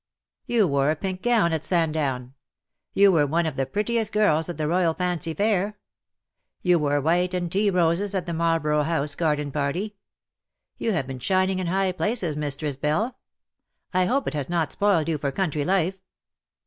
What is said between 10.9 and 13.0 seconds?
have been shining in high places,, Mistress